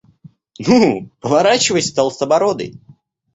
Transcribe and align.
Ну, 0.67 1.09
поворачивайся, 1.19 1.93
толстобородый! 1.93 2.73